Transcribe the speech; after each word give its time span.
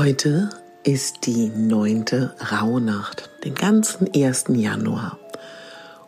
Heute 0.00 0.50
ist 0.84 1.26
die 1.26 1.48
neunte 1.48 2.32
Rauhnacht, 2.52 3.30
den 3.42 3.56
ganzen 3.56 4.08
1. 4.14 4.44
Januar. 4.50 5.18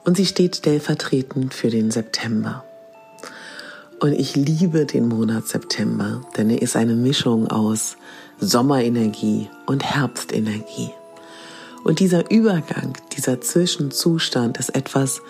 Und 0.04 0.16
sie 0.16 0.26
steht 0.26 0.54
stellvertretend 0.54 1.54
für 1.54 1.70
den 1.70 1.90
September. 1.90 2.62
Und 3.98 4.12
ich 4.12 4.36
liebe 4.36 4.86
den 4.86 5.08
Monat 5.08 5.48
September, 5.48 6.20
denn 6.36 6.50
er 6.50 6.62
ist 6.62 6.76
eine 6.76 6.94
Mischung 6.94 7.48
aus 7.48 7.96
Sommerenergie 8.38 9.50
und 9.66 9.82
Herbstenergie. 9.82 10.90
Und 11.82 11.98
dieser 11.98 12.30
Übergang, 12.30 12.92
dieser 13.16 13.40
Zwischenzustand 13.40 14.56
ist 14.58 14.72
etwas, 14.76 15.20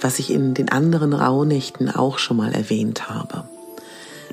was 0.00 0.18
ich 0.18 0.30
in 0.30 0.54
den 0.54 0.70
anderen 0.70 1.12
Rauhnächten 1.12 1.90
auch 1.90 2.18
schon 2.18 2.38
mal 2.38 2.54
erwähnt 2.54 3.10
habe. 3.10 3.46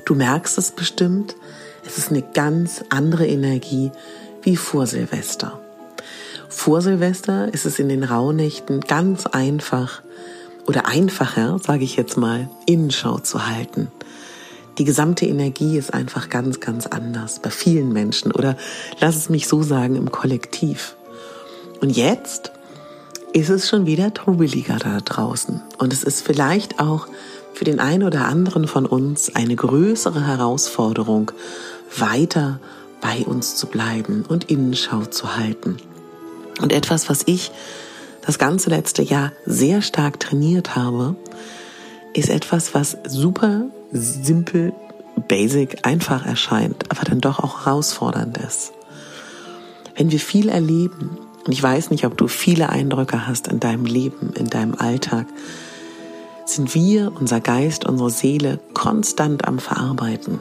Du 0.06 0.14
merkst 0.14 0.56
es 0.56 0.70
bestimmt, 0.70 1.36
es 1.86 1.98
ist 1.98 2.10
eine 2.10 2.22
ganz 2.22 2.84
andere 2.88 3.26
Energie 3.26 3.90
wie 4.42 4.56
vor 4.56 4.86
Silvester. 4.86 5.60
Vor 6.48 6.80
Silvester 6.82 7.52
ist 7.52 7.66
es 7.66 7.78
in 7.78 7.88
den 7.88 8.04
Rauhnächten 8.04 8.80
ganz 8.80 9.26
einfach 9.26 10.02
oder 10.66 10.86
einfacher, 10.86 11.58
sage 11.58 11.84
ich 11.84 11.96
jetzt 11.96 12.16
mal, 12.16 12.48
Innenschau 12.66 13.18
zu 13.18 13.46
halten. 13.46 13.88
Die 14.78 14.84
gesamte 14.84 15.26
Energie 15.26 15.76
ist 15.76 15.94
einfach 15.94 16.30
ganz, 16.30 16.60
ganz 16.60 16.86
anders 16.86 17.38
bei 17.38 17.50
vielen 17.50 17.92
Menschen 17.92 18.32
oder 18.32 18.56
lass 19.00 19.16
es 19.16 19.28
mich 19.28 19.46
so 19.46 19.62
sagen 19.62 19.96
im 19.96 20.10
Kollektiv. 20.10 20.96
Und 21.80 21.90
jetzt 21.90 22.50
ist 23.32 23.50
es 23.50 23.68
schon 23.68 23.86
wieder 23.86 24.14
trubeliger 24.14 24.78
da 24.78 25.00
draußen 25.00 25.60
und 25.78 25.92
es 25.92 26.02
ist 26.02 26.22
vielleicht 26.22 26.80
auch 26.80 27.08
für 27.52 27.64
den 27.64 27.78
einen 27.78 28.02
oder 28.02 28.26
anderen 28.26 28.66
von 28.66 28.84
uns 28.84 29.34
eine 29.34 29.54
größere 29.54 30.26
Herausforderung, 30.26 31.30
weiter 31.96 32.60
bei 33.00 33.24
uns 33.24 33.56
zu 33.56 33.66
bleiben 33.66 34.24
und 34.26 34.50
Innenschau 34.50 35.04
zu 35.04 35.36
halten. 35.36 35.76
Und 36.60 36.72
etwas, 36.72 37.08
was 37.10 37.22
ich 37.26 37.50
das 38.22 38.38
ganze 38.38 38.70
letzte 38.70 39.02
Jahr 39.02 39.32
sehr 39.44 39.82
stark 39.82 40.20
trainiert 40.20 40.76
habe, 40.76 41.16
ist 42.14 42.30
etwas, 42.30 42.74
was 42.74 42.96
super 43.06 43.66
simpel, 43.92 44.72
basic, 45.28 45.86
einfach 45.86 46.24
erscheint, 46.24 46.90
aber 46.90 47.04
dann 47.04 47.20
doch 47.20 47.38
auch 47.38 47.66
herausfordernd 47.66 48.38
ist. 48.38 48.72
Wenn 49.96 50.10
wir 50.10 50.20
viel 50.20 50.48
erleben, 50.48 51.18
und 51.44 51.52
ich 51.52 51.62
weiß 51.62 51.90
nicht, 51.90 52.06
ob 52.06 52.16
du 52.16 52.26
viele 52.26 52.70
Eindrücke 52.70 53.26
hast 53.26 53.48
in 53.48 53.60
deinem 53.60 53.84
Leben, 53.84 54.32
in 54.34 54.46
deinem 54.46 54.74
Alltag, 54.74 55.26
sind 56.46 56.74
wir, 56.74 57.12
unser 57.18 57.40
Geist, 57.40 57.84
unsere 57.84 58.10
Seele 58.10 58.60
konstant 58.72 59.46
am 59.46 59.58
Verarbeiten. 59.58 60.40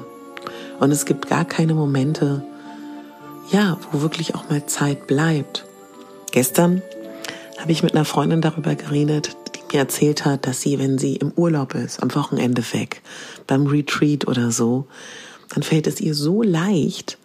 Und 0.83 0.91
es 0.91 1.05
gibt 1.05 1.29
gar 1.29 1.45
keine 1.45 1.75
Momente, 1.75 2.43
ja, 3.53 3.77
wo 3.93 4.01
wirklich 4.01 4.35
auch 4.35 4.49
mal 4.49 4.65
Zeit 4.65 5.07
bleibt. 5.07 5.65
Gestern 6.31 6.81
habe 7.57 7.71
ich 7.71 7.83
mit 7.83 7.95
einer 7.95 8.03
Freundin 8.03 8.41
darüber 8.41 8.75
geredet, 8.75 9.37
die 9.55 9.61
mir 9.71 9.79
erzählt 9.79 10.25
hat, 10.25 10.45
dass 10.45 10.59
sie, 10.59 10.79
wenn 10.79 10.97
sie 10.97 11.15
im 11.15 11.31
Urlaub 11.37 11.73
ist, 11.73 12.03
am 12.03 12.13
Wochenende 12.13 12.61
weg, 12.73 13.01
beim 13.47 13.65
Retreat 13.65 14.27
oder 14.27 14.51
so, 14.51 14.85
dann 15.53 15.63
fällt 15.63 15.87
es 15.87 16.01
ihr 16.01 16.13
so 16.13 16.43
leicht, 16.43 17.17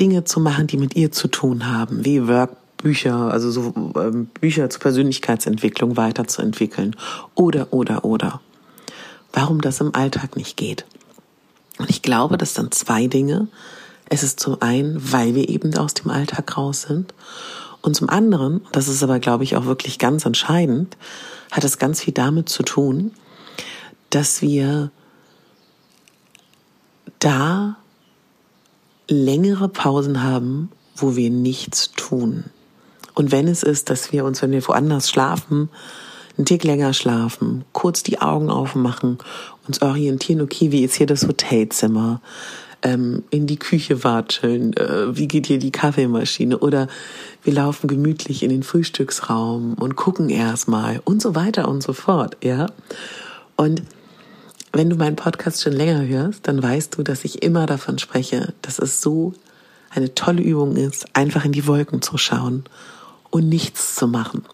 Dinge 0.00 0.24
zu 0.24 0.40
machen, 0.40 0.66
die 0.66 0.76
mit 0.76 0.96
ihr 0.96 1.12
zu 1.12 1.28
tun 1.28 1.70
haben, 1.72 2.04
wie 2.04 2.26
Workbücher, 2.26 3.30
also 3.30 3.52
so 3.52 3.72
ähm, 3.94 4.26
Bücher 4.40 4.68
zur 4.68 4.80
Persönlichkeitsentwicklung 4.80 5.96
weiterzuentwickeln 5.96 6.96
oder, 7.36 7.72
oder, 7.72 8.04
oder. 8.04 8.40
Warum 9.32 9.60
das 9.60 9.80
im 9.80 9.94
Alltag 9.94 10.36
nicht 10.36 10.56
geht. 10.56 10.84
Und 11.78 11.90
ich 11.90 12.02
glaube, 12.02 12.38
das 12.38 12.54
sind 12.54 12.74
zwei 12.74 13.06
Dinge. 13.06 13.48
Es 14.08 14.22
ist 14.22 14.40
zum 14.40 14.60
einen, 14.62 15.12
weil 15.12 15.34
wir 15.34 15.48
eben 15.48 15.76
aus 15.76 15.94
dem 15.94 16.10
Alltag 16.10 16.56
raus 16.56 16.82
sind. 16.82 17.14
Und 17.82 17.94
zum 17.94 18.08
anderen, 18.08 18.62
das 18.72 18.88
ist 18.88 19.02
aber, 19.02 19.18
glaube 19.18 19.44
ich, 19.44 19.56
auch 19.56 19.66
wirklich 19.66 19.98
ganz 19.98 20.24
entscheidend, 20.24 20.96
hat 21.50 21.64
es 21.64 21.78
ganz 21.78 22.00
viel 22.00 22.14
damit 22.14 22.48
zu 22.48 22.62
tun, 22.62 23.12
dass 24.10 24.40
wir 24.40 24.90
da 27.18 27.76
längere 29.08 29.68
Pausen 29.68 30.22
haben, 30.22 30.70
wo 30.96 31.16
wir 31.16 31.30
nichts 31.30 31.92
tun. 31.92 32.44
Und 33.14 33.32
wenn 33.32 33.48
es 33.48 33.62
ist, 33.62 33.90
dass 33.90 34.12
wir 34.12 34.24
uns, 34.24 34.42
wenn 34.42 34.50
wir 34.50 34.66
woanders 34.66 35.10
schlafen, 35.10 35.68
einen 36.36 36.46
Tick 36.46 36.64
länger 36.64 36.92
schlafen, 36.92 37.64
kurz 37.72 38.02
die 38.02 38.20
Augen 38.20 38.50
aufmachen, 38.50 39.18
uns 39.66 39.82
orientieren, 39.82 40.40
okay, 40.40 40.72
wie 40.72 40.84
ist 40.84 40.96
hier 40.96 41.06
das 41.06 41.26
Hotelzimmer? 41.26 42.20
Ähm, 42.82 43.22
in 43.30 43.46
die 43.46 43.58
Küche 43.58 44.04
watscheln, 44.04 44.76
äh, 44.76 45.16
wie 45.16 45.26
geht 45.26 45.46
hier 45.46 45.58
die 45.58 45.72
Kaffeemaschine? 45.72 46.58
Oder 46.58 46.88
wir 47.42 47.54
laufen 47.54 47.86
gemütlich 47.88 48.42
in 48.42 48.50
den 48.50 48.62
Frühstücksraum 48.62 49.74
und 49.74 49.96
gucken 49.96 50.28
erstmal 50.28 51.00
und 51.04 51.22
so 51.22 51.34
weiter 51.34 51.68
und 51.68 51.82
so 51.82 51.94
fort, 51.94 52.36
ja. 52.42 52.66
Und 53.56 53.82
wenn 54.72 54.90
du 54.90 54.96
meinen 54.96 55.16
Podcast 55.16 55.62
schon 55.62 55.72
länger 55.72 56.06
hörst, 56.06 56.46
dann 56.48 56.62
weißt 56.62 56.98
du, 56.98 57.02
dass 57.04 57.24
ich 57.24 57.42
immer 57.42 57.64
davon 57.66 57.98
spreche, 57.98 58.52
dass 58.60 58.78
es 58.78 59.00
so 59.00 59.32
eine 59.90 60.14
tolle 60.14 60.42
Übung 60.42 60.76
ist, 60.76 61.06
einfach 61.14 61.44
in 61.44 61.52
die 61.52 61.66
Wolken 61.66 62.02
zu 62.02 62.18
schauen 62.18 62.64
und 63.30 63.48
nichts 63.48 63.94
zu 63.94 64.08
machen. 64.08 64.44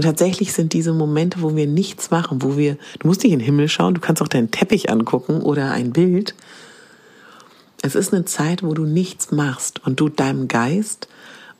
Und 0.00 0.04
tatsächlich 0.04 0.54
sind 0.54 0.72
diese 0.72 0.94
Momente, 0.94 1.42
wo 1.42 1.54
wir 1.56 1.66
nichts 1.66 2.10
machen, 2.10 2.40
wo 2.40 2.56
wir, 2.56 2.78
du 3.00 3.06
musst 3.06 3.22
nicht 3.22 3.34
in 3.34 3.38
den 3.38 3.44
Himmel 3.44 3.68
schauen, 3.68 3.92
du 3.92 4.00
kannst 4.00 4.22
auch 4.22 4.28
deinen 4.28 4.50
Teppich 4.50 4.88
angucken 4.88 5.42
oder 5.42 5.72
ein 5.72 5.92
Bild. 5.92 6.34
Es 7.82 7.94
ist 7.94 8.14
eine 8.14 8.24
Zeit, 8.24 8.62
wo 8.62 8.72
du 8.72 8.86
nichts 8.86 9.30
machst 9.30 9.84
und 9.84 10.00
du 10.00 10.08
deinem 10.08 10.48
Geist 10.48 11.08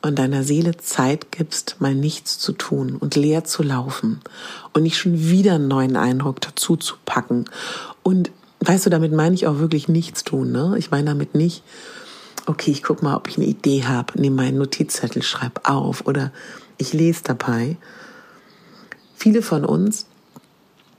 und 0.01 0.17
deiner 0.17 0.43
Seele 0.43 0.75
Zeit 0.77 1.31
gibst, 1.31 1.75
mal 1.81 1.93
nichts 1.93 2.39
zu 2.39 2.53
tun 2.53 2.95
und 2.95 3.15
leer 3.15 3.43
zu 3.43 3.61
laufen 3.61 4.21
und 4.73 4.81
nicht 4.81 4.97
schon 4.97 5.29
wieder 5.29 5.53
einen 5.53 5.67
neuen 5.67 5.95
Eindruck 5.95 6.41
dazu 6.41 6.77
zu 6.77 6.95
packen. 7.05 7.45
Und 8.01 8.31
weißt 8.61 8.87
du, 8.87 8.89
damit 8.89 9.11
meine 9.11 9.35
ich 9.35 9.45
auch 9.45 9.59
wirklich 9.59 9.87
nichts 9.87 10.23
tun. 10.23 10.51
Ne? 10.51 10.73
Ich 10.79 10.89
meine 10.89 11.05
damit 11.05 11.35
nicht, 11.35 11.61
okay, 12.47 12.71
ich 12.71 12.81
guck 12.81 13.03
mal, 13.03 13.17
ob 13.17 13.27
ich 13.27 13.37
eine 13.37 13.45
Idee 13.45 13.83
habe, 13.83 14.19
nehme 14.19 14.37
meinen 14.37 14.57
Notizzettel, 14.57 15.21
schreib 15.21 15.69
auf 15.69 16.07
oder 16.07 16.31
ich 16.79 16.91
lese 16.91 17.21
dabei, 17.23 17.77
viele 19.21 19.43
von 19.43 19.63
uns, 19.63 20.07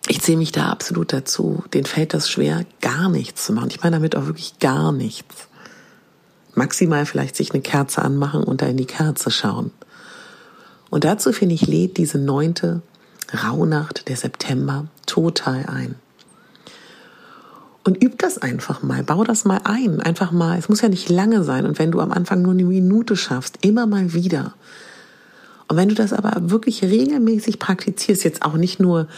ich 0.07 0.21
zähle 0.21 0.39
mich 0.39 0.53
da 0.53 0.71
absolut 0.71 1.13
dazu, 1.13 1.65
denen 1.75 1.87
fällt 1.87 2.15
das 2.15 2.31
schwer, 2.31 2.65
gar 2.81 3.09
nichts 3.09 3.47
zu 3.47 3.53
machen. 3.53 3.71
Ich 3.71 3.83
meine 3.83 3.97
damit 3.97 4.17
auch 4.17 4.27
wirklich 4.27 4.59
gar 4.61 4.93
nichts. 4.93 5.49
Maximal 6.55 7.05
vielleicht 7.05 7.35
sich 7.35 7.53
eine 7.53 7.63
Kerze 7.63 8.03
anmachen 8.03 8.45
und 8.45 8.63
da 8.63 8.67
in 8.67 8.77
die 8.77 8.85
Kerze 8.85 9.31
schauen. 9.31 9.73
Und 10.89 11.05
dazu 11.05 11.33
finde 11.33 11.55
ich, 11.55 11.67
lädt 11.67 11.97
diese 11.97 12.19
neunte 12.19 12.83
Rauhnacht, 13.45 14.09
der 14.09 14.17
September, 14.17 14.87
total 15.07 15.67
ein. 15.67 15.97
Und 17.85 18.05
üb 18.05 18.19
das 18.19 18.39
einfach 18.39 18.83
mal, 18.83 19.03
bau 19.03 19.25
das 19.25 19.45
mal 19.45 19.63
ein, 19.65 20.01
einfach 20.01 20.31
mal, 20.31 20.59
es 20.59 20.69
muss 20.69 20.83
ja 20.83 20.89
nicht 20.89 21.09
lange 21.09 21.43
sein. 21.43 21.67
Und 21.67 21.81
wenn 21.81 21.91
du 21.91 22.01
am 22.01 22.13
Anfang 22.13 22.43
nur 22.43 22.53
eine 22.53 22.65
Minute 22.65 23.17
schaffst, 23.17 23.59
immer 23.63 23.87
mal 23.87 24.13
wieder, 24.13 24.55
und 25.73 25.79
wenn 25.79 25.89
du 25.89 25.95
das 25.95 26.13
aber 26.13 26.51
wirklich 26.51 26.83
regelmäßig 26.83 27.59
praktizierst, 27.59 28.25
jetzt 28.25 28.43
auch 28.43 28.59
nicht 28.59 28.79
nur 28.79 29.09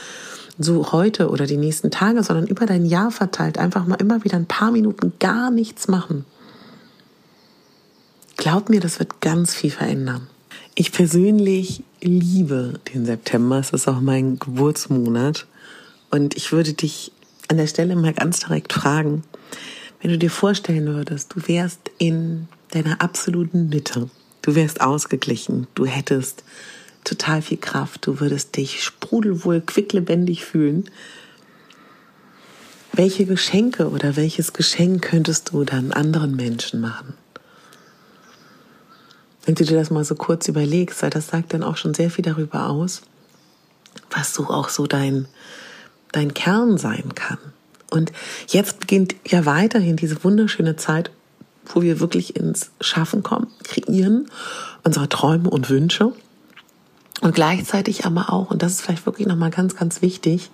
so 0.56 0.92
heute 0.92 1.30
oder 1.30 1.46
die 1.46 1.56
nächsten 1.56 1.90
Tage, 1.90 2.22
sondern 2.22 2.46
über 2.46 2.64
dein 2.64 2.86
Jahr 2.86 3.10
verteilt, 3.10 3.58
einfach 3.58 3.88
mal 3.88 3.96
immer 3.96 4.22
wieder 4.22 4.36
ein 4.36 4.46
paar 4.46 4.70
Minuten 4.70 5.14
gar 5.18 5.50
nichts 5.50 5.88
machen. 5.88 6.24
Glaub 8.36 8.68
mir, 8.68 8.78
das 8.78 9.00
wird 9.00 9.20
ganz 9.20 9.52
viel 9.52 9.72
verändern. 9.72 10.28
Ich 10.76 10.92
persönlich 10.92 11.82
liebe 12.00 12.78
den 12.94 13.04
September. 13.04 13.58
Es 13.58 13.70
ist 13.70 13.88
auch 13.88 14.00
mein 14.00 14.38
Geburtsmonat. 14.38 15.48
Und 16.12 16.36
ich 16.36 16.52
würde 16.52 16.72
dich 16.74 17.10
an 17.48 17.56
der 17.56 17.66
Stelle 17.66 17.96
mal 17.96 18.14
ganz 18.14 18.38
direkt 18.38 18.72
fragen, 18.74 19.24
wenn 20.00 20.12
du 20.12 20.18
dir 20.18 20.30
vorstellen 20.30 20.86
würdest, 20.86 21.34
du 21.34 21.48
wärst 21.48 21.90
in 21.98 22.46
deiner 22.70 23.00
absoluten 23.00 23.70
Mitte 23.70 24.08
Du 24.44 24.54
wärst 24.54 24.82
ausgeglichen, 24.82 25.68
du 25.74 25.86
hättest 25.86 26.44
total 27.02 27.40
viel 27.40 27.56
Kraft, 27.56 28.06
du 28.06 28.20
würdest 28.20 28.58
dich 28.58 28.84
sprudelwohl 28.84 29.62
quicklebendig 29.62 30.44
fühlen. 30.44 30.90
welche 32.92 33.24
Geschenke 33.24 33.88
oder 33.88 34.16
welches 34.16 34.52
Geschenk 34.52 35.00
könntest 35.00 35.50
du 35.50 35.64
dann 35.64 35.92
anderen 35.92 36.36
Menschen 36.36 36.82
machen? 36.82 37.14
Wenn 39.46 39.54
du 39.54 39.64
dir 39.64 39.78
das 39.78 39.88
mal 39.88 40.04
so 40.04 40.14
kurz 40.14 40.46
überlegst, 40.46 41.02
weil 41.02 41.08
das 41.08 41.28
sagt 41.28 41.54
dann 41.54 41.62
auch 41.62 41.78
schon 41.78 41.94
sehr 41.94 42.10
viel 42.10 42.24
darüber 42.24 42.68
aus, 42.68 43.00
was 44.10 44.34
so 44.34 44.48
auch 44.48 44.68
so 44.68 44.86
dein, 44.86 45.26
dein 46.12 46.34
Kern 46.34 46.76
sein 46.76 47.14
kann. 47.14 47.38
Und 47.90 48.12
jetzt 48.48 48.78
beginnt 48.78 49.16
ja 49.26 49.46
weiterhin 49.46 49.96
diese 49.96 50.22
wunderschöne 50.22 50.76
Zeit, 50.76 51.10
wo 51.66 51.82
wir 51.82 52.00
wirklich 52.00 52.36
ins 52.36 52.70
Schaffen 52.80 53.22
kommen, 53.22 53.48
kreieren, 53.62 54.28
unsere 54.82 55.08
Träume 55.08 55.50
und 55.50 55.70
Wünsche. 55.70 56.12
Und 57.20 57.34
gleichzeitig 57.34 58.04
aber 58.04 58.32
auch, 58.32 58.50
und 58.50 58.62
das 58.62 58.72
ist 58.72 58.82
vielleicht 58.82 59.06
wirklich 59.06 59.26
nochmal 59.26 59.50
ganz, 59.50 59.76
ganz 59.76 60.02
wichtig, 60.02 60.50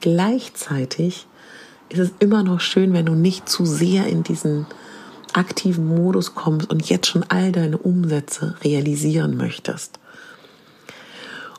gleichzeitig 0.00 1.26
ist 1.88 1.98
es 1.98 2.10
immer 2.18 2.42
noch 2.42 2.60
schön, 2.60 2.92
wenn 2.92 3.06
du 3.06 3.14
nicht 3.14 3.48
zu 3.48 3.66
sehr 3.66 4.06
in 4.06 4.22
diesen 4.22 4.66
aktiven 5.32 5.86
Modus 5.86 6.34
kommst 6.34 6.70
und 6.70 6.88
jetzt 6.88 7.06
schon 7.06 7.24
all 7.28 7.52
deine 7.52 7.78
Umsätze 7.78 8.56
realisieren 8.64 9.36
möchtest. 9.36 9.98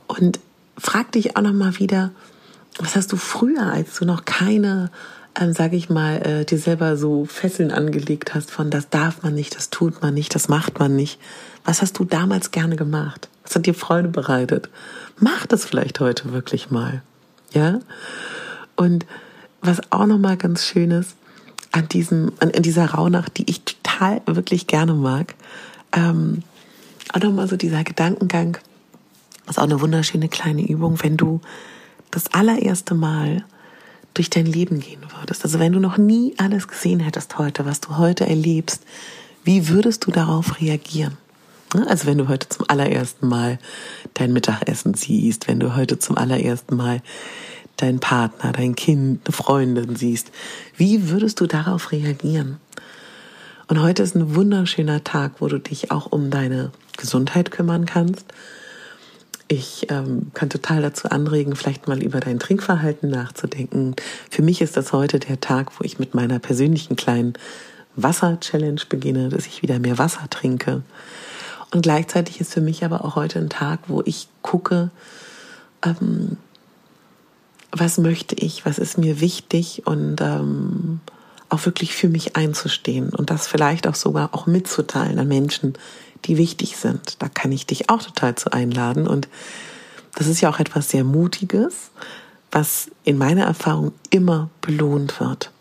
Und 0.07 0.39
frag 0.77 1.11
dich 1.13 1.37
auch 1.37 1.41
noch 1.41 1.53
mal 1.53 1.79
wieder, 1.79 2.11
was 2.79 2.95
hast 2.95 3.11
du 3.11 3.17
früher, 3.17 3.71
als 3.71 3.95
du 3.97 4.05
noch 4.05 4.25
keine, 4.25 4.91
ähm, 5.39 5.53
sage 5.53 5.75
ich 5.75 5.89
mal, 5.89 6.17
äh, 6.25 6.45
dir 6.45 6.57
selber 6.57 6.97
so 6.97 7.25
Fesseln 7.25 7.71
angelegt 7.71 8.35
hast 8.35 8.51
von 8.51 8.69
das 8.69 8.89
darf 8.89 9.23
man 9.23 9.33
nicht, 9.33 9.55
das 9.55 9.69
tut 9.69 10.01
man 10.01 10.13
nicht, 10.13 10.35
das 10.35 10.47
macht 10.47 10.79
man 10.79 10.95
nicht. 10.95 11.19
Was 11.63 11.81
hast 11.81 11.97
du 11.99 12.05
damals 12.05 12.51
gerne 12.51 12.75
gemacht? 12.75 13.29
Was 13.43 13.55
hat 13.55 13.65
dir 13.65 13.73
Freude 13.73 14.09
bereitet? 14.09 14.69
Mach 15.19 15.45
das 15.45 15.65
vielleicht 15.65 15.99
heute 15.99 16.33
wirklich 16.33 16.71
mal, 16.71 17.01
ja? 17.51 17.79
Und 18.75 19.05
was 19.61 19.79
auch 19.91 20.05
noch 20.05 20.17
mal 20.17 20.37
ganz 20.37 20.65
schön 20.65 20.91
ist, 20.91 21.15
an 21.71 21.87
diesem, 21.87 22.33
an, 22.39 22.51
an 22.51 22.63
dieser 22.63 22.91
Rauhnacht, 22.91 23.37
die 23.37 23.49
ich 23.49 23.63
total 23.63 24.21
wirklich 24.25 24.67
gerne 24.67 24.93
mag. 24.93 25.35
Ähm, 25.93 26.43
auch 27.13 27.21
nochmal 27.21 27.47
so 27.47 27.55
dieser 27.55 27.83
Gedankengang. 27.83 28.57
ist 29.49 29.59
auch 29.59 29.63
eine 29.63 29.81
wunderschöne 29.81 30.29
kleine 30.29 30.67
Übung, 30.67 31.01
wenn 31.03 31.17
du 31.17 31.41
das 32.09 32.33
allererste 32.33 32.93
Mal 32.93 33.45
durch 34.13 34.29
dein 34.29 34.45
Leben 34.45 34.79
gehen 34.79 35.01
würdest. 35.19 35.43
Also 35.43 35.59
wenn 35.59 35.73
du 35.73 35.79
noch 35.79 35.97
nie 35.97 36.33
alles 36.37 36.67
gesehen 36.67 36.99
hättest 36.99 37.37
heute, 37.37 37.65
was 37.65 37.81
du 37.81 37.97
heute 37.97 38.27
erlebst, 38.27 38.83
wie 39.43 39.69
würdest 39.69 40.05
du 40.05 40.11
darauf 40.11 40.59
reagieren? 40.59 41.17
Ne? 41.73 41.87
Also 41.87 42.05
wenn 42.05 42.17
du 42.17 42.27
heute 42.27 42.49
zum 42.49 42.65
allerersten 42.69 43.27
Mal 43.27 43.59
dein 44.13 44.33
Mittagessen 44.33 44.93
siehst, 44.93 45.47
wenn 45.47 45.59
du 45.59 45.75
heute 45.75 45.99
zum 45.99 46.17
allerersten 46.17 46.75
Mal 46.75 47.01
deinen 47.77 47.99
Partner, 47.99 48.51
dein 48.51 48.75
Kind, 48.75 49.21
eine 49.25 49.33
Freundin 49.33 49.95
siehst, 49.95 50.31
wie 50.75 51.09
würdest 51.09 51.39
du 51.39 51.47
darauf 51.47 51.91
reagieren? 51.91 52.57
Und 53.67 53.81
heute 53.81 54.03
ist 54.03 54.15
ein 54.15 54.35
wunderschöner 54.35 55.03
Tag, 55.03 55.35
wo 55.39 55.47
du 55.47 55.57
dich 55.57 55.91
auch 55.91 56.11
um 56.11 56.29
deine 56.29 56.71
Gesundheit 56.97 57.51
kümmern 57.51 57.85
kannst. 57.85 58.25
Ich 59.51 59.87
ähm, 59.89 60.31
kann 60.33 60.49
total 60.49 60.81
dazu 60.81 61.09
anregen, 61.09 61.57
vielleicht 61.57 61.89
mal 61.89 62.01
über 62.01 62.21
dein 62.21 62.39
Trinkverhalten 62.39 63.09
nachzudenken. 63.09 63.97
Für 64.29 64.43
mich 64.43 64.61
ist 64.61 64.77
das 64.77 64.93
heute 64.93 65.19
der 65.19 65.41
Tag, 65.41 65.77
wo 65.77 65.83
ich 65.83 65.99
mit 65.99 66.13
meiner 66.13 66.39
persönlichen 66.39 66.95
kleinen 66.95 67.33
Wasser-Challenge 67.97 68.79
beginne, 68.87 69.27
dass 69.27 69.47
ich 69.47 69.61
wieder 69.61 69.77
mehr 69.79 69.97
Wasser 69.97 70.29
trinke. 70.29 70.83
Und 71.73 71.81
gleichzeitig 71.81 72.39
ist 72.39 72.53
für 72.53 72.61
mich 72.61 72.85
aber 72.85 73.03
auch 73.03 73.17
heute 73.17 73.39
ein 73.39 73.49
Tag, 73.49 73.81
wo 73.87 74.01
ich 74.05 74.29
gucke, 74.41 74.89
ähm, 75.85 76.37
was 77.73 77.97
möchte 77.97 78.35
ich, 78.35 78.65
was 78.65 78.77
ist 78.77 78.97
mir 78.97 79.19
wichtig 79.19 79.85
und 79.85 80.21
ähm, 80.21 81.01
auch 81.49 81.65
wirklich 81.65 81.93
für 81.93 82.07
mich 82.07 82.37
einzustehen 82.37 83.09
und 83.09 83.29
das 83.29 83.47
vielleicht 83.47 83.85
auch 83.85 83.95
sogar 83.95 84.33
auch 84.33 84.47
mitzuteilen 84.47 85.19
an 85.19 85.27
Menschen, 85.27 85.73
die 86.25 86.37
wichtig 86.37 86.77
sind. 86.77 87.21
Da 87.21 87.29
kann 87.29 87.51
ich 87.51 87.65
dich 87.65 87.89
auch 87.89 88.01
total 88.01 88.35
zu 88.35 88.51
einladen 88.51 89.07
und 89.07 89.27
das 90.15 90.27
ist 90.27 90.41
ja 90.41 90.49
auch 90.49 90.59
etwas 90.59 90.89
sehr 90.89 91.03
Mutiges, 91.03 91.91
was 92.51 92.91
in 93.03 93.17
meiner 93.17 93.45
Erfahrung 93.45 93.93
immer 94.09 94.49
belohnt 94.59 95.19
wird. 95.19 95.51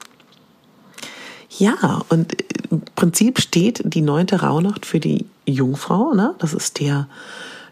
Ja, 1.57 2.03
und 2.09 2.37
im 2.71 2.83
Prinzip 2.97 3.41
steht 3.41 3.83
die 3.85 4.01
neunte 4.01 4.41
Rauhnacht 4.41 4.87
für 4.87 5.01
die 5.01 5.27
Jungfrau, 5.47 6.15
ne? 6.15 6.35
Das 6.39 6.55
ist 6.55 6.81
der 6.81 7.09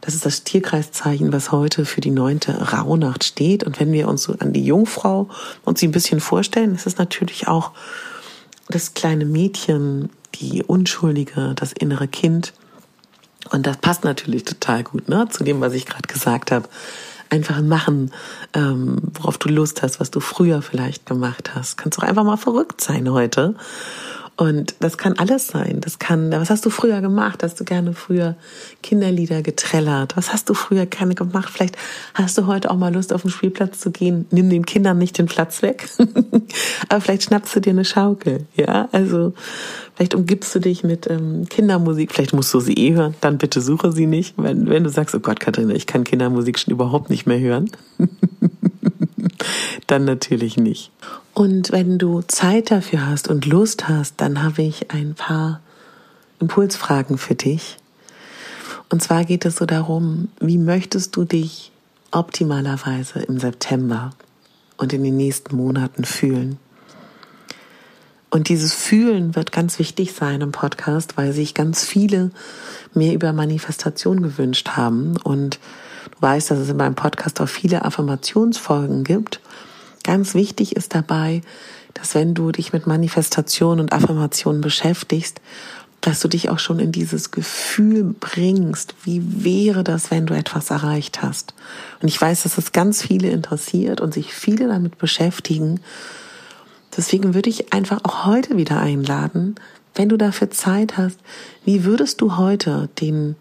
das 0.00 0.14
ist 0.14 0.24
das 0.24 0.44
Tierkreiszeichen, 0.44 1.32
was 1.32 1.52
heute 1.52 1.84
für 1.84 2.00
die 2.00 2.10
neunte 2.10 2.72
Rauhnacht 2.72 3.24
steht. 3.24 3.64
Und 3.64 3.80
wenn 3.80 3.92
wir 3.92 4.08
uns 4.08 4.22
so 4.22 4.34
an 4.38 4.52
die 4.52 4.64
Jungfrau 4.64 5.28
uns 5.64 5.80
sie 5.80 5.88
ein 5.88 5.92
bisschen 5.92 6.20
vorstellen, 6.20 6.74
ist 6.74 6.86
es 6.86 6.98
natürlich 6.98 7.48
auch 7.48 7.72
das 8.68 8.94
kleine 8.94 9.24
Mädchen, 9.24 10.10
die 10.36 10.62
Unschuldige, 10.62 11.52
das 11.56 11.72
innere 11.72 12.08
Kind. 12.08 12.52
Und 13.50 13.66
das 13.66 13.76
passt 13.78 14.04
natürlich 14.04 14.44
total 14.44 14.84
gut 14.84 15.08
ne, 15.08 15.28
zu 15.30 15.44
dem, 15.44 15.60
was 15.60 15.72
ich 15.72 15.86
gerade 15.86 16.06
gesagt 16.06 16.52
habe. 16.52 16.68
Einfach 17.30 17.60
machen, 17.60 18.10
ähm, 18.54 18.96
worauf 19.12 19.36
du 19.36 19.50
Lust 19.50 19.82
hast, 19.82 20.00
was 20.00 20.10
du 20.10 20.20
früher 20.20 20.62
vielleicht 20.62 21.04
gemacht 21.04 21.54
hast. 21.54 21.76
Kannst 21.76 21.98
doch 21.98 22.04
einfach 22.04 22.24
mal 22.24 22.38
verrückt 22.38 22.80
sein 22.80 23.10
heute 23.10 23.54
und 24.38 24.76
das 24.78 24.96
kann 24.96 25.14
alles 25.18 25.48
sein. 25.48 25.80
Das 25.80 25.98
kann, 25.98 26.30
was 26.30 26.48
hast 26.48 26.64
du 26.64 26.70
früher 26.70 27.00
gemacht? 27.00 27.42
Hast 27.42 27.58
du 27.58 27.64
gerne 27.64 27.92
früher 27.92 28.36
Kinderlieder 28.84 29.42
getrellert? 29.42 30.16
Was 30.16 30.32
hast 30.32 30.48
du 30.48 30.54
früher 30.54 30.86
gerne 30.86 31.16
gemacht? 31.16 31.50
Vielleicht 31.50 31.76
hast 32.14 32.38
du 32.38 32.46
heute 32.46 32.70
auch 32.70 32.76
mal 32.76 32.94
Lust, 32.94 33.12
auf 33.12 33.22
den 33.22 33.32
Spielplatz 33.32 33.80
zu 33.80 33.90
gehen. 33.90 34.26
Nimm 34.30 34.48
den 34.48 34.64
Kindern 34.64 34.96
nicht 34.96 35.18
den 35.18 35.26
Platz 35.26 35.60
weg. 35.62 35.88
Aber 36.88 37.00
vielleicht 37.00 37.24
schnappst 37.24 37.56
du 37.56 37.60
dir 37.60 37.70
eine 37.70 37.84
Schaukel. 37.84 38.46
Ja, 38.54 38.88
also 38.92 39.34
vielleicht 39.96 40.14
umgibst 40.14 40.54
du 40.54 40.60
dich 40.60 40.84
mit 40.84 41.10
ähm, 41.10 41.48
Kindermusik. 41.48 42.12
Vielleicht 42.14 42.32
musst 42.32 42.54
du 42.54 42.60
sie 42.60 42.74
eh 42.74 42.94
hören. 42.94 43.16
Dann 43.20 43.38
bitte 43.38 43.60
suche 43.60 43.90
sie 43.90 44.06
nicht. 44.06 44.34
Wenn, 44.36 44.70
wenn 44.70 44.84
du 44.84 44.90
sagst, 44.90 45.16
oh 45.16 45.20
Gott, 45.20 45.40
Katharina, 45.40 45.74
ich 45.74 45.86
kann 45.88 46.04
Kindermusik 46.04 46.60
schon 46.60 46.72
überhaupt 46.72 47.10
nicht 47.10 47.26
mehr 47.26 47.40
hören. 47.40 47.72
dann 49.88 50.04
natürlich 50.04 50.56
nicht. 50.56 50.92
Und 51.38 51.70
wenn 51.70 51.98
du 51.98 52.22
Zeit 52.22 52.72
dafür 52.72 53.06
hast 53.06 53.28
und 53.28 53.46
Lust 53.46 53.86
hast, 53.86 54.14
dann 54.16 54.42
habe 54.42 54.62
ich 54.62 54.90
ein 54.90 55.14
paar 55.14 55.60
Impulsfragen 56.40 57.16
für 57.16 57.36
dich. 57.36 57.76
Und 58.88 59.04
zwar 59.04 59.24
geht 59.24 59.44
es 59.44 59.54
so 59.54 59.64
darum, 59.64 60.30
wie 60.40 60.58
möchtest 60.58 61.14
du 61.14 61.22
dich 61.22 61.70
optimalerweise 62.10 63.20
im 63.20 63.38
September 63.38 64.10
und 64.78 64.92
in 64.92 65.04
den 65.04 65.16
nächsten 65.16 65.54
Monaten 65.54 66.02
fühlen? 66.02 66.58
Und 68.30 68.48
dieses 68.48 68.74
Fühlen 68.74 69.36
wird 69.36 69.52
ganz 69.52 69.78
wichtig 69.78 70.14
sein 70.14 70.40
im 70.40 70.50
Podcast, 70.50 71.16
weil 71.16 71.32
sich 71.32 71.54
ganz 71.54 71.84
viele 71.84 72.32
mir 72.94 73.12
über 73.12 73.32
Manifestation 73.32 74.22
gewünscht 74.22 74.70
haben. 74.70 75.16
Und 75.18 75.60
du 76.10 76.20
weißt, 76.20 76.50
dass 76.50 76.58
es 76.58 76.68
in 76.68 76.78
meinem 76.78 76.96
Podcast 76.96 77.40
auch 77.40 77.48
viele 77.48 77.84
Affirmationsfolgen 77.84 79.04
gibt. 79.04 79.40
Ganz 80.04 80.34
wichtig 80.34 80.76
ist 80.76 80.94
dabei, 80.94 81.42
dass 81.94 82.14
wenn 82.14 82.34
du 82.34 82.52
dich 82.52 82.72
mit 82.72 82.86
Manifestation 82.86 83.80
und 83.80 83.92
Affirmation 83.92 84.60
beschäftigst, 84.60 85.40
dass 86.00 86.20
du 86.20 86.28
dich 86.28 86.48
auch 86.48 86.58
schon 86.58 86.78
in 86.78 86.92
dieses 86.92 87.32
Gefühl 87.32 88.14
bringst, 88.18 88.94
wie 89.04 89.44
wäre 89.44 89.82
das, 89.82 90.10
wenn 90.10 90.26
du 90.26 90.34
etwas 90.34 90.70
erreicht 90.70 91.22
hast. 91.22 91.54
Und 92.00 92.08
ich 92.08 92.20
weiß, 92.20 92.44
dass 92.44 92.56
es 92.56 92.72
ganz 92.72 93.02
viele 93.02 93.30
interessiert 93.30 94.00
und 94.00 94.14
sich 94.14 94.32
viele 94.32 94.68
damit 94.68 94.98
beschäftigen. 94.98 95.80
Deswegen 96.96 97.34
würde 97.34 97.50
ich 97.50 97.72
einfach 97.72 98.00
auch 98.04 98.26
heute 98.26 98.56
wieder 98.56 98.78
einladen, 98.80 99.56
wenn 99.94 100.08
du 100.08 100.16
dafür 100.16 100.50
Zeit 100.50 100.96
hast, 100.96 101.18
wie 101.64 101.84
würdest 101.84 102.20
du 102.20 102.36
heute 102.36 102.88
den 103.00 103.34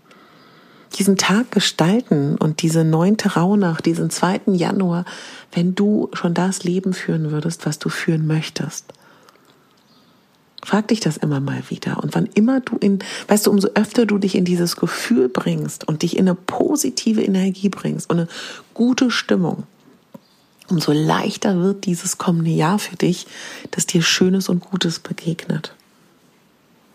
diesen 0.95 1.17
Tag 1.17 1.51
gestalten 1.51 2.37
und 2.37 2.61
diese 2.61 2.83
neunte 2.83 3.33
Rauhnacht, 3.33 3.85
diesen 3.85 4.09
zweiten 4.09 4.55
Januar, 4.55 5.05
wenn 5.51 5.75
du 5.75 6.09
schon 6.13 6.33
das 6.33 6.63
Leben 6.63 6.93
führen 6.93 7.31
würdest, 7.31 7.65
was 7.65 7.79
du 7.79 7.89
führen 7.89 8.27
möchtest? 8.27 8.85
Frag 10.63 10.89
dich 10.89 10.99
das 10.99 11.17
immer 11.17 11.39
mal 11.39 11.63
wieder. 11.69 12.03
Und 12.03 12.15
wann 12.15 12.25
immer 12.33 12.59
du 12.59 12.77
in, 12.77 12.99
weißt 13.27 13.47
du, 13.47 13.51
umso 13.51 13.69
öfter 13.75 14.05
du 14.05 14.17
dich 14.17 14.35
in 14.35 14.43
dieses 14.43 14.75
Gefühl 14.75 15.29
bringst 15.29 15.87
und 15.87 16.01
dich 16.01 16.17
in 16.17 16.27
eine 16.27 16.35
positive 16.35 17.23
Energie 17.23 17.69
bringst 17.69 18.09
und 18.09 18.19
eine 18.19 18.27
gute 18.73 19.09
Stimmung, 19.11 19.63
umso 20.69 20.91
leichter 20.91 21.61
wird 21.61 21.85
dieses 21.85 22.17
kommende 22.17 22.51
Jahr 22.51 22.79
für 22.79 22.95
dich, 22.95 23.27
dass 23.71 23.85
dir 23.85 24.01
Schönes 24.01 24.49
und 24.49 24.59
Gutes 24.59 24.99
begegnet. 24.99 25.73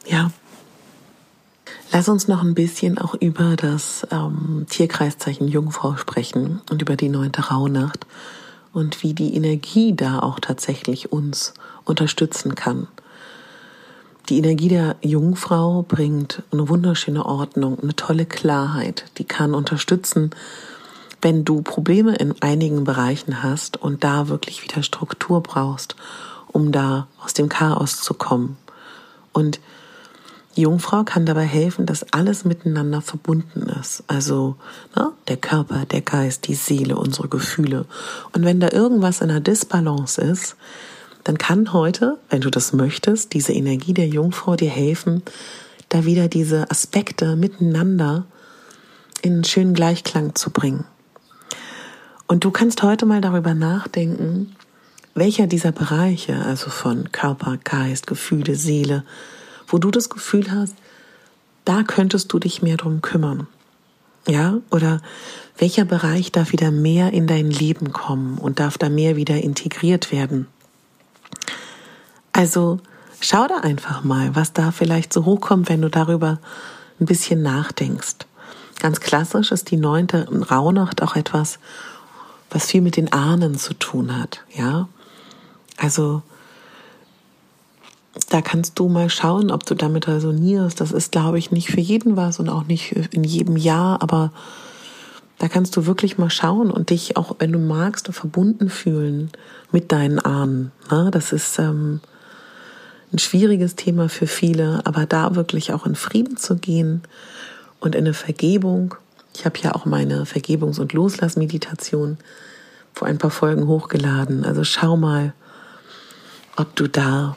Ja. 0.06 0.32
Lass 1.92 2.08
uns 2.08 2.26
noch 2.26 2.42
ein 2.42 2.54
bisschen 2.54 2.98
auch 2.98 3.14
über 3.14 3.54
das 3.54 4.06
ähm, 4.10 4.66
Tierkreiszeichen 4.68 5.46
Jungfrau 5.46 5.96
sprechen 5.96 6.62
und 6.70 6.80
über 6.80 6.96
die 6.96 7.10
neunte 7.10 7.48
Rauhnacht 7.48 8.06
und 8.72 9.02
wie 9.02 9.12
die 9.12 9.36
Energie 9.36 9.94
da 9.94 10.20
auch 10.20 10.40
tatsächlich 10.40 11.12
uns 11.12 11.52
unterstützen 11.84 12.54
kann. 12.54 12.88
Die 14.30 14.38
Energie 14.38 14.68
der 14.68 14.96
Jungfrau 15.02 15.82
bringt 15.82 16.42
eine 16.50 16.68
wunderschöne 16.68 17.26
Ordnung, 17.26 17.78
eine 17.80 17.94
tolle 17.94 18.24
Klarheit. 18.24 19.04
Die 19.18 19.24
kann 19.24 19.54
unterstützen, 19.54 20.30
wenn 21.20 21.44
du 21.44 21.60
Probleme 21.60 22.16
in 22.16 22.34
einigen 22.40 22.84
Bereichen 22.84 23.42
hast 23.42 23.76
und 23.76 24.02
da 24.02 24.28
wirklich 24.28 24.64
wieder 24.64 24.82
Struktur 24.82 25.42
brauchst 25.42 25.96
um 26.52 26.70
da 26.70 27.08
aus 27.24 27.34
dem 27.34 27.48
Chaos 27.48 28.00
zu 28.00 28.14
kommen. 28.14 28.56
Und 29.32 29.58
Jungfrau 30.54 31.04
kann 31.04 31.24
dabei 31.24 31.44
helfen, 31.44 31.86
dass 31.86 32.12
alles 32.12 32.44
miteinander 32.44 33.00
verbunden 33.00 33.62
ist. 33.80 34.04
Also 34.06 34.56
ne, 34.94 35.12
der 35.28 35.38
Körper, 35.38 35.86
der 35.86 36.02
Geist, 36.02 36.46
die 36.46 36.54
Seele, 36.54 36.96
unsere 36.96 37.28
Gefühle. 37.28 37.86
Und 38.32 38.44
wenn 38.44 38.60
da 38.60 38.70
irgendwas 38.70 39.20
in 39.20 39.30
einer 39.30 39.40
Disbalance 39.40 40.20
ist, 40.20 40.56
dann 41.24 41.38
kann 41.38 41.72
heute, 41.72 42.18
wenn 42.28 42.40
du 42.40 42.50
das 42.50 42.72
möchtest, 42.72 43.32
diese 43.32 43.52
Energie 43.52 43.94
der 43.94 44.08
Jungfrau 44.08 44.56
dir 44.56 44.70
helfen, 44.70 45.22
da 45.88 46.04
wieder 46.04 46.28
diese 46.28 46.70
Aspekte 46.70 47.36
miteinander 47.36 48.24
in 49.22 49.34
einen 49.34 49.44
schönen 49.44 49.74
Gleichklang 49.74 50.34
zu 50.34 50.50
bringen. 50.50 50.84
Und 52.26 52.44
du 52.44 52.50
kannst 52.50 52.82
heute 52.82 53.06
mal 53.06 53.20
darüber 53.20 53.54
nachdenken, 53.54 54.56
welcher 55.14 55.46
dieser 55.46 55.72
Bereiche, 55.72 56.36
also 56.44 56.70
von 56.70 57.12
Körper, 57.12 57.58
Geist, 57.62 58.06
Gefühle, 58.06 58.54
Seele, 58.54 59.04
wo 59.72 59.78
du 59.78 59.90
das 59.90 60.08
Gefühl 60.10 60.52
hast, 60.52 60.74
da 61.64 61.82
könntest 61.82 62.32
du 62.32 62.38
dich 62.38 62.62
mehr 62.62 62.76
drum 62.76 63.02
kümmern. 63.02 63.48
Ja, 64.28 64.58
oder 64.70 65.00
welcher 65.58 65.84
Bereich 65.84 66.30
darf 66.30 66.52
wieder 66.52 66.70
mehr 66.70 67.12
in 67.12 67.26
dein 67.26 67.50
Leben 67.50 67.92
kommen 67.92 68.38
und 68.38 68.60
darf 68.60 68.78
da 68.78 68.88
mehr 68.88 69.16
wieder 69.16 69.42
integriert 69.42 70.12
werden? 70.12 70.46
Also 72.32 72.78
schau 73.20 73.46
da 73.48 73.58
einfach 73.58 74.04
mal, 74.04 74.36
was 74.36 74.52
da 74.52 74.70
vielleicht 74.70 75.12
so 75.12 75.24
hochkommt, 75.24 75.68
wenn 75.68 75.82
du 75.82 75.90
darüber 75.90 76.38
ein 77.00 77.06
bisschen 77.06 77.42
nachdenkst. 77.42 78.26
Ganz 78.78 79.00
klassisch 79.00 79.50
ist 79.52 79.70
die 79.70 79.76
neunte 79.76 80.28
Rauhnacht 80.50 81.02
auch 81.02 81.16
etwas, 81.16 81.58
was 82.50 82.66
viel 82.66 82.80
mit 82.80 82.96
den 82.96 83.12
Ahnen 83.12 83.56
zu 83.58 83.74
tun 83.74 84.16
hat, 84.18 84.42
ja. 84.54 84.88
Also 85.78 86.22
da 88.32 88.40
kannst 88.40 88.78
du 88.78 88.88
mal 88.88 89.10
schauen, 89.10 89.50
ob 89.50 89.66
du 89.66 89.74
damit 89.74 90.08
resonierst. 90.08 90.80
Das 90.80 90.90
ist, 90.90 91.12
glaube 91.12 91.38
ich, 91.38 91.50
nicht 91.50 91.70
für 91.70 91.80
jeden 91.80 92.16
was 92.16 92.40
und 92.40 92.48
auch 92.48 92.64
nicht 92.64 92.92
in 93.12 93.24
jedem 93.24 93.58
Jahr, 93.58 94.00
aber 94.00 94.32
da 95.38 95.48
kannst 95.48 95.76
du 95.76 95.84
wirklich 95.84 96.16
mal 96.16 96.30
schauen 96.30 96.70
und 96.70 96.88
dich 96.88 97.18
auch, 97.18 97.36
wenn 97.40 97.52
du 97.52 97.58
magst, 97.58 98.08
verbunden 98.08 98.70
fühlen 98.70 99.30
mit 99.70 99.92
deinen 99.92 100.18
Ahnen. 100.18 100.72
Ne? 100.90 101.10
Das 101.12 101.32
ist 101.32 101.58
ähm, 101.58 102.00
ein 103.12 103.18
schwieriges 103.18 103.76
Thema 103.76 104.08
für 104.08 104.26
viele, 104.26 104.80
aber 104.86 105.04
da 105.04 105.34
wirklich 105.34 105.74
auch 105.74 105.84
in 105.84 105.94
Frieden 105.94 106.38
zu 106.38 106.56
gehen 106.56 107.02
und 107.80 107.94
in 107.94 108.04
eine 108.04 108.14
Vergebung. 108.14 108.94
Ich 109.34 109.44
habe 109.44 109.58
ja 109.58 109.74
auch 109.74 109.84
meine 109.84 110.24
Vergebungs- 110.24 110.80
und 110.80 110.94
Loslassmeditation 110.94 112.16
vor 112.94 113.08
ein 113.08 113.18
paar 113.18 113.30
Folgen 113.30 113.66
hochgeladen. 113.66 114.44
Also 114.46 114.64
schau 114.64 114.96
mal, 114.96 115.34
ob 116.56 116.74
du 116.76 116.88
da 116.88 117.36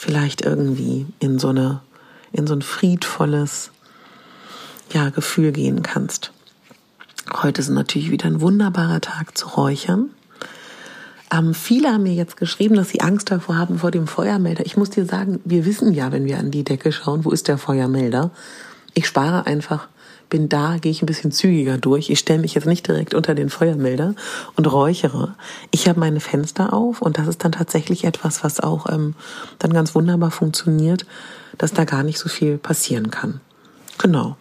vielleicht 0.00 0.40
irgendwie 0.40 1.04
in 1.18 1.38
so 1.38 1.48
eine 1.48 1.82
in 2.32 2.46
so 2.46 2.54
ein 2.54 2.62
friedvolles 2.62 3.70
ja, 4.94 5.10
Gefühl 5.10 5.52
gehen 5.52 5.82
kannst. 5.82 6.32
Heute 7.42 7.60
ist 7.60 7.68
natürlich 7.68 8.10
wieder 8.10 8.24
ein 8.24 8.40
wunderbarer 8.40 9.02
Tag 9.02 9.36
zu 9.36 9.46
räuchern. 9.48 10.08
Ähm, 11.30 11.52
viele 11.52 11.90
haben 11.90 12.04
mir 12.04 12.14
jetzt 12.14 12.38
geschrieben, 12.38 12.76
dass 12.76 12.88
sie 12.88 13.02
Angst 13.02 13.30
davor 13.30 13.58
haben 13.58 13.78
vor 13.78 13.90
dem 13.90 14.06
Feuermelder. 14.06 14.64
Ich 14.64 14.78
muss 14.78 14.88
dir 14.88 15.04
sagen, 15.04 15.38
wir 15.44 15.66
wissen 15.66 15.92
ja, 15.92 16.10
wenn 16.12 16.24
wir 16.24 16.38
an 16.38 16.50
die 16.50 16.64
Decke 16.64 16.92
schauen, 16.92 17.26
wo 17.26 17.30
ist 17.30 17.46
der 17.46 17.58
Feuermelder? 17.58 18.30
Ich 18.94 19.06
spare 19.06 19.44
einfach, 19.44 19.88
bin 20.30 20.48
da, 20.48 20.78
gehe 20.78 20.92
ich 20.92 21.02
ein 21.02 21.06
bisschen 21.06 21.32
zügiger 21.32 21.76
durch. 21.76 22.08
Ich 22.08 22.18
stelle 22.18 22.40
mich 22.40 22.54
jetzt 22.54 22.66
nicht 22.66 22.86
direkt 22.86 23.14
unter 23.14 23.34
den 23.34 23.50
Feuermelder 23.50 24.14
und 24.56 24.72
räuchere. 24.72 25.34
Ich 25.70 25.88
habe 25.88 26.00
meine 26.00 26.20
Fenster 26.20 26.72
auf 26.72 27.02
und 27.02 27.18
das 27.18 27.26
ist 27.26 27.44
dann 27.44 27.52
tatsächlich 27.52 28.04
etwas, 28.04 28.42
was 28.42 28.60
auch 28.60 28.88
ähm, 28.88 29.14
dann 29.58 29.72
ganz 29.72 29.94
wunderbar 29.94 30.30
funktioniert, 30.30 31.04
dass 31.58 31.72
da 31.72 31.84
gar 31.84 32.02
nicht 32.02 32.18
so 32.18 32.28
viel 32.28 32.56
passieren 32.56 33.10
kann. 33.10 33.40
Genau. 33.98 34.36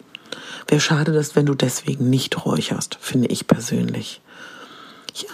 Wäre 0.68 0.80
schade, 0.80 1.12
dass 1.12 1.36
wenn 1.36 1.48
du 1.48 1.56
deswegen 1.56 2.10
nicht 2.10 2.46
räucherst, 2.46 2.98
finde 3.02 3.28
ich 3.28 3.48
persönlich. 3.48 4.22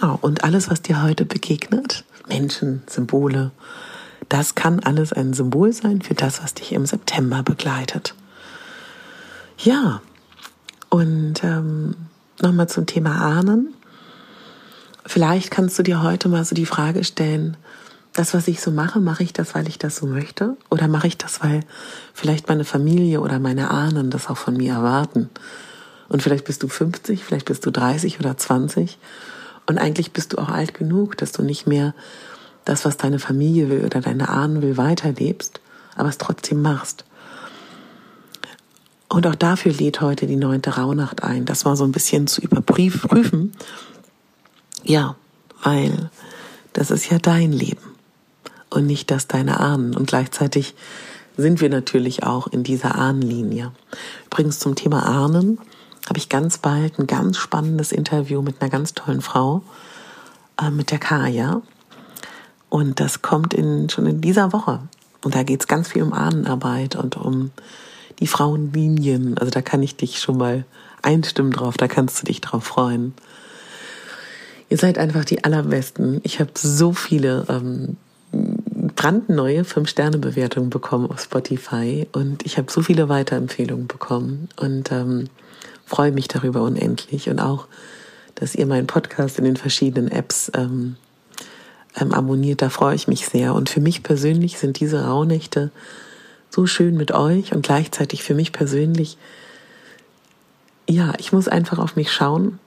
Ja, 0.00 0.18
und 0.20 0.42
alles, 0.42 0.70
was 0.70 0.82
dir 0.82 1.02
heute 1.02 1.26
begegnet, 1.26 2.04
Menschen, 2.26 2.82
Symbole, 2.88 3.52
das 4.28 4.54
kann 4.54 4.80
alles 4.80 5.12
ein 5.12 5.34
Symbol 5.34 5.72
sein 5.72 6.02
für 6.02 6.14
das, 6.14 6.42
was 6.42 6.54
dich 6.54 6.72
im 6.72 6.86
September 6.86 7.42
begleitet. 7.42 8.14
Ja, 9.58 10.00
und 10.96 11.44
ähm, 11.44 11.94
nochmal 12.40 12.70
zum 12.70 12.86
Thema 12.86 13.20
Ahnen. 13.20 13.74
Vielleicht 15.04 15.50
kannst 15.50 15.78
du 15.78 15.82
dir 15.82 16.02
heute 16.02 16.30
mal 16.30 16.42
so 16.42 16.54
die 16.54 16.64
Frage 16.64 17.04
stellen, 17.04 17.58
das, 18.14 18.32
was 18.32 18.48
ich 18.48 18.62
so 18.62 18.70
mache, 18.70 18.98
mache 18.98 19.22
ich 19.22 19.34
das, 19.34 19.54
weil 19.54 19.68
ich 19.68 19.78
das 19.78 19.96
so 19.96 20.06
möchte? 20.06 20.56
Oder 20.70 20.88
mache 20.88 21.06
ich 21.06 21.18
das, 21.18 21.42
weil 21.42 21.60
vielleicht 22.14 22.48
meine 22.48 22.64
Familie 22.64 23.20
oder 23.20 23.38
meine 23.38 23.70
Ahnen 23.70 24.08
das 24.08 24.28
auch 24.28 24.38
von 24.38 24.56
mir 24.56 24.72
erwarten? 24.72 25.28
Und 26.08 26.22
vielleicht 26.22 26.46
bist 26.46 26.62
du 26.62 26.68
50, 26.68 27.22
vielleicht 27.22 27.44
bist 27.44 27.66
du 27.66 27.70
30 27.70 28.18
oder 28.18 28.38
20 28.38 28.98
und 29.66 29.76
eigentlich 29.76 30.12
bist 30.12 30.32
du 30.32 30.38
auch 30.38 30.48
alt 30.48 30.72
genug, 30.72 31.18
dass 31.18 31.32
du 31.32 31.42
nicht 31.42 31.66
mehr 31.66 31.94
das, 32.64 32.86
was 32.86 32.96
deine 32.96 33.18
Familie 33.18 33.68
will 33.68 33.84
oder 33.84 34.00
deine 34.00 34.30
Ahnen 34.30 34.62
will, 34.62 34.78
weiterlebst, 34.78 35.60
aber 35.94 36.08
es 36.08 36.16
trotzdem 36.16 36.62
machst. 36.62 37.04
Und 39.08 39.26
auch 39.26 39.34
dafür 39.34 39.72
lädt 39.72 40.00
heute 40.00 40.26
die 40.26 40.36
neunte 40.36 40.76
Rauhnacht 40.76 41.22
ein, 41.22 41.44
das 41.44 41.64
mal 41.64 41.76
so 41.76 41.84
ein 41.84 41.92
bisschen 41.92 42.26
zu 42.26 42.40
überprüfen. 42.40 43.52
Ja, 44.82 45.16
weil 45.62 46.10
das 46.72 46.90
ist 46.90 47.10
ja 47.10 47.18
dein 47.18 47.52
Leben 47.52 47.94
und 48.70 48.86
nicht 48.86 49.10
das 49.10 49.28
deiner 49.28 49.60
Ahnen. 49.60 49.96
Und 49.96 50.08
gleichzeitig 50.08 50.74
sind 51.36 51.60
wir 51.60 51.70
natürlich 51.70 52.24
auch 52.24 52.46
in 52.46 52.64
dieser 52.64 52.96
Ahnenlinie. 52.96 53.72
Übrigens 54.26 54.58
zum 54.58 54.74
Thema 54.74 55.06
Ahnen 55.06 55.58
habe 56.08 56.18
ich 56.18 56.28
ganz 56.28 56.58
bald 56.58 56.98
ein 56.98 57.06
ganz 57.06 57.36
spannendes 57.36 57.92
Interview 57.92 58.42
mit 58.42 58.60
einer 58.60 58.70
ganz 58.70 58.94
tollen 58.94 59.22
Frau, 59.22 59.62
äh, 60.60 60.70
mit 60.70 60.90
der 60.90 60.98
Kaya. 60.98 61.62
Und 62.68 63.00
das 63.00 63.22
kommt 63.22 63.54
in, 63.54 63.88
schon 63.88 64.06
in 64.06 64.20
dieser 64.20 64.52
Woche. 64.52 64.80
Und 65.22 65.34
da 65.34 65.42
geht 65.42 65.60
es 65.60 65.66
ganz 65.66 65.88
viel 65.88 66.02
um 66.02 66.12
Ahnenarbeit 66.12 66.96
und 66.96 67.16
um 67.16 67.50
die 68.20 68.26
Frauenlinien. 68.26 69.38
Also 69.38 69.50
da 69.50 69.62
kann 69.62 69.82
ich 69.82 69.96
dich 69.96 70.18
schon 70.18 70.38
mal 70.38 70.64
einstimmen 71.02 71.52
drauf, 71.52 71.76
da 71.76 71.88
kannst 71.88 72.20
du 72.20 72.26
dich 72.26 72.40
drauf 72.40 72.64
freuen. 72.64 73.14
Ihr 74.68 74.78
seid 74.78 74.98
einfach 74.98 75.24
die 75.24 75.44
allerbesten. 75.44 76.20
Ich 76.24 76.40
habe 76.40 76.50
so 76.56 76.92
viele 76.92 77.46
ähm, 77.48 77.96
brandneue 78.96 79.64
Fünf-Sterne-Bewertungen 79.64 80.70
bekommen 80.70 81.08
auf 81.10 81.20
Spotify 81.20 82.08
und 82.12 82.44
ich 82.44 82.58
habe 82.58 82.70
so 82.70 82.82
viele 82.82 83.08
Weiterempfehlungen 83.08 83.86
bekommen. 83.86 84.48
Und 84.56 84.90
ähm, 84.90 85.28
freue 85.84 86.10
mich 86.10 86.26
darüber 86.26 86.62
unendlich 86.62 87.28
und 87.28 87.38
auch, 87.38 87.68
dass 88.34 88.54
ihr 88.54 88.66
meinen 88.66 88.86
Podcast 88.88 89.38
in 89.38 89.44
den 89.44 89.56
verschiedenen 89.56 90.10
Apps 90.10 90.50
ähm, 90.54 90.96
ähm, 91.98 92.12
abonniert. 92.12 92.60
Da 92.60 92.68
freue 92.68 92.96
ich 92.96 93.06
mich 93.06 93.26
sehr. 93.26 93.54
Und 93.54 93.70
für 93.70 93.80
mich 93.80 94.02
persönlich 94.02 94.58
sind 94.58 94.80
diese 94.80 95.04
Rauhnächte 95.04 95.70
so 96.50 96.66
schön 96.66 96.96
mit 96.96 97.12
euch 97.12 97.52
und 97.52 97.62
gleichzeitig 97.62 98.22
für 98.22 98.34
mich 98.34 98.52
persönlich, 98.52 99.18
ja, 100.88 101.12
ich 101.18 101.32
muss 101.32 101.48
einfach 101.48 101.78
auf 101.78 101.96
mich 101.96 102.12
schauen. 102.12 102.58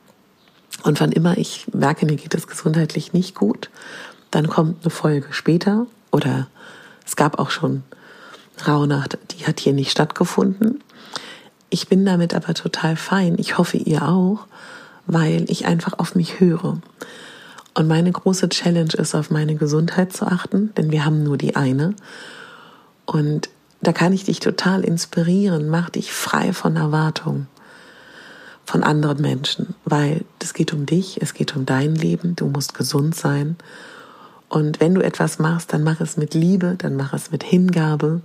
Und 0.83 0.99
wann 1.01 1.11
immer 1.11 1.37
ich 1.37 1.67
merke, 1.73 2.05
mir 2.05 2.15
geht 2.15 2.35
es 2.35 2.47
gesundheitlich 2.47 3.11
nicht 3.11 3.35
gut, 3.35 3.69
dann 4.31 4.47
kommt 4.47 4.83
eine 4.83 4.91
Folge 4.91 5.27
später 5.31 5.87
oder 6.11 6.47
es 7.05 7.15
gab 7.15 7.39
auch 7.39 7.49
schon 7.49 7.83
Rauhnacht, 8.67 9.17
die 9.31 9.45
hat 9.45 9.59
hier 9.59 9.73
nicht 9.73 9.91
stattgefunden. 9.91 10.83
Ich 11.69 11.87
bin 11.87 12.05
damit 12.05 12.33
aber 12.33 12.53
total 12.53 12.95
fein. 12.95 13.35
Ich 13.37 13.57
hoffe, 13.57 13.77
ihr 13.77 14.07
auch, 14.07 14.47
weil 15.05 15.49
ich 15.49 15.65
einfach 15.65 15.97
auf 15.97 16.15
mich 16.15 16.39
höre. 16.39 16.79
Und 17.73 17.87
meine 17.87 18.11
große 18.11 18.49
Challenge 18.49 18.93
ist, 18.93 19.15
auf 19.15 19.29
meine 19.29 19.55
Gesundheit 19.55 20.13
zu 20.13 20.25
achten, 20.25 20.73
denn 20.75 20.91
wir 20.91 21.05
haben 21.05 21.23
nur 21.23 21.37
die 21.37 21.55
eine. 21.55 21.95
Und 23.05 23.49
da 23.81 23.93
kann 23.93 24.13
ich 24.13 24.25
dich 24.25 24.39
total 24.39 24.83
inspirieren. 24.83 25.69
Mach 25.69 25.89
dich 25.89 26.11
frei 26.11 26.53
von 26.53 26.75
Erwartungen 26.75 27.47
von 28.69 28.83
anderen 28.83 29.19
Menschen, 29.21 29.73
weil 29.83 30.25
es 30.39 30.53
geht 30.53 30.73
um 30.73 30.85
dich, 30.85 31.19
es 31.23 31.33
geht 31.33 31.55
um 31.55 31.65
dein 31.65 31.95
Leben, 31.95 32.35
du 32.35 32.45
musst 32.45 32.75
gesund 32.75 33.15
sein. 33.15 33.55
Und 34.47 34.79
wenn 34.79 34.93
du 34.93 35.01
etwas 35.01 35.39
machst, 35.39 35.73
dann 35.73 35.83
mach 35.83 36.01
es 36.01 36.17
mit 36.17 36.35
Liebe, 36.35 36.75
dann 36.77 36.95
mach 36.95 37.13
es 37.13 37.31
mit 37.31 37.43
Hingabe 37.43 38.21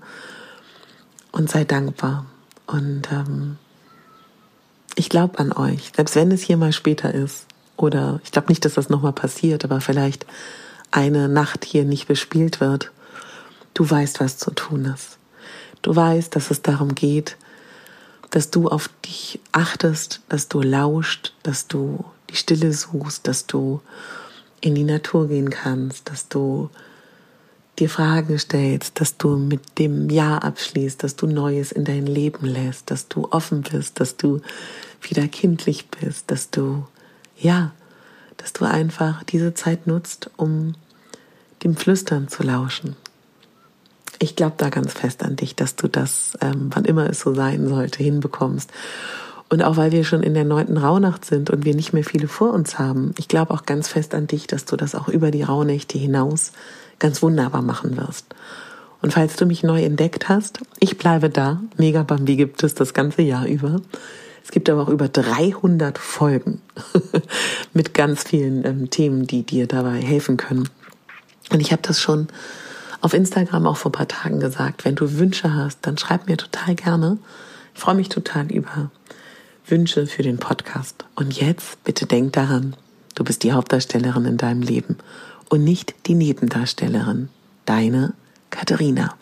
und 1.33 1.49
sei 1.49 1.65
dankbar. 1.65 2.27
Und 2.67 3.11
ähm, 3.11 3.57
ich 4.97 5.09
glaube 5.09 5.39
an 5.39 5.53
euch, 5.53 5.93
selbst 5.97 6.15
wenn 6.15 6.31
es 6.31 6.43
hier 6.43 6.59
mal 6.59 6.73
später 6.73 7.15
ist. 7.15 7.47
Oder 7.79 8.21
ich 8.23 8.31
glaube 8.31 8.49
nicht, 8.49 8.67
dass 8.67 8.75
das 8.75 8.91
nochmal 8.91 9.15
passiert, 9.15 9.65
aber 9.65 9.81
vielleicht 9.81 10.27
eine 10.91 11.29
Nacht 11.29 11.65
hier 11.65 11.85
nicht 11.85 12.07
bespielt 12.07 12.61
wird. 12.61 12.91
Du 13.73 13.89
weißt, 13.89 14.21
was 14.21 14.37
zu 14.37 14.51
tun 14.51 14.85
ist. 14.85 15.19
Du 15.85 15.95
weißt, 15.95 16.35
dass 16.35 16.51
es 16.51 16.63
darum 16.63 16.95
geht, 16.95 17.37
dass 18.31 18.51
du 18.51 18.69
auf 18.69 18.89
dich 19.05 19.39
achtest, 19.53 20.23
dass 20.31 20.49
du 20.49 20.63
lauscht, 20.63 21.35
dass 21.43 21.69
du 21.69 22.07
die 22.31 22.37
Stille 22.37 22.73
suchst, 22.73 23.29
dass 23.29 23.47
du 23.47 23.83
in 24.63 24.75
die 24.75 24.85
Natur 24.85 25.29
gehen 25.29 25.51
kannst, 25.51 26.09
dass 26.09 26.27
du 26.31 26.71
dir 27.79 27.91
Fragen 27.91 28.39
stellst, 28.39 28.99
dass 28.99 29.19
du 29.19 29.37
mit 29.37 29.79
dem 29.79 30.09
Ja 30.09 30.39
abschließt, 30.39 31.03
dass 31.03 31.17
du 31.17 31.27
Neues 31.27 31.71
in 31.71 31.85
dein 31.85 32.07
Leben 32.07 32.47
lässt, 32.47 32.91
dass 32.91 33.09
du 33.09 33.29
offen 33.31 33.61
bist, 33.61 34.01
dass 34.01 34.17
du 34.17 34.41
wieder 35.03 35.29
kindlich 35.29 35.89
bist, 35.89 36.31
dass 36.31 36.49
du, 36.49 36.87
ja, 37.37 37.73
dass 38.39 38.55
du 38.55 38.65
einfach 38.65 39.23
diese 39.25 39.53
Zeit 39.53 39.87
nutzt, 39.87 40.31
um 40.39 40.77
dem 41.63 41.77
Flüstern 41.77 42.29
zu 42.29 42.43
lauschen. 42.43 42.97
Ich 44.19 44.37
glaube 44.37 44.55
da 44.57 44.69
ganz 44.69 44.93
fest 44.93 45.23
an 45.23 45.37
dich, 45.37 45.57
dass 45.57 45.77
du 45.77 45.89
das, 45.89 46.37
ähm, 46.41 46.71
wann 46.73 46.85
immer 46.85 47.09
es 47.09 47.21
so 47.21 47.35
sein 47.35 47.69
sollte, 47.69 48.03
hinbekommst. 48.03 48.71
Und 49.51 49.63
auch 49.63 49.77
weil 49.77 49.93
wir 49.93 50.05
schon 50.05 50.23
in 50.23 50.35
der 50.35 50.45
neunten 50.45 50.77
Rauhnacht 50.77 51.25
sind 51.25 51.51
und 51.51 51.65
wir 51.65 51.75
nicht 51.75 51.93
mehr 51.93 52.05
viele 52.05 52.29
vor 52.29 52.53
uns 52.53 52.79
haben, 52.79 53.15
ich 53.19 53.29
glaube 53.29 53.53
auch 53.53 53.67
ganz 53.67 53.89
fest 53.89 54.15
an 54.15 54.27
dich, 54.27 54.47
dass 54.47 54.65
du 54.65 54.77
das 54.77 54.95
auch 54.95 55.09
über 55.09 55.31
die 55.31 55.43
Rauhnächte 55.43 55.99
hinaus 55.99 56.53
ganz 56.99 57.23
wunderbar 57.23 57.63
machen 57.63 57.97
wirst. 57.97 58.27
Und 59.03 59.13
falls 59.13 59.37
du 59.37 59.45
mich 59.45 59.63
neu 59.63 59.85
entdeckt 59.85 60.31
hast, 60.31 60.61
ich 60.81 60.97
bleibe 60.97 61.29
da. 61.29 61.61
Mega 61.77 62.03
Bambi 62.03 62.37
gibt 62.37 62.63
es 62.63 62.75
das 62.75 62.95
ganze 62.95 63.21
Jahr 63.21 63.47
über. 63.47 63.83
Es 64.43 64.51
gibt 64.51 64.71
aber 64.71 64.83
auch 64.83 64.89
über 64.89 65.09
300 65.09 65.99
Folgen 65.99 66.63
mit 67.75 67.93
ganz 67.93 68.25
vielen 68.25 68.65
ähm, 68.65 68.91
Themen, 68.91 69.27
die 69.27 69.43
dir 69.43 69.67
dabei 69.67 70.01
helfen 70.01 70.37
können. 70.37 70.69
Und 71.51 71.61
ich 71.61 71.71
habe 71.71 71.83
das 71.83 72.01
schon 72.01 72.29
auf 73.05 73.13
Instagram 73.13 73.67
auch 73.67 73.77
vor 73.77 73.91
ein 73.91 73.93
paar 73.93 74.09
Tagen 74.09 74.41
gesagt. 74.41 74.87
Wenn 74.87 74.95
du 74.95 75.19
Wünsche 75.19 75.53
hast, 75.53 75.81
dann 75.83 75.99
schreib 75.99 76.27
mir 76.27 76.39
total 76.39 76.75
gerne. 76.75 77.19
Ich 77.75 77.81
freue 77.81 77.97
mich 77.97 78.09
total 78.09 78.51
über 78.51 78.91
Wünsche 79.67 80.07
für 80.07 80.23
den 80.23 80.39
Podcast. 80.39 81.05
Und 81.15 81.39
jetzt 81.39 81.85
bitte 81.85 82.07
denk 82.07 82.33
daran, 82.33 82.75
du 83.15 83.23
bist 83.23 83.43
die 83.43 83.53
Hauptdarstellerin 83.53 84.25
in 84.25 84.39
deinem 84.39 84.63
Leben 84.63 84.97
und 85.51 85.65
nicht 85.65 85.95
die 86.07 86.15
Nebendarstellerin. 86.15 87.29
Deine 87.67 88.15
Katharina. 88.49 89.15